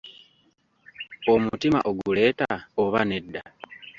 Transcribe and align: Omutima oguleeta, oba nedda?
Omutima 1.33 1.79
oguleeta, 1.89 2.51
oba 2.83 3.01
nedda? 3.09 3.41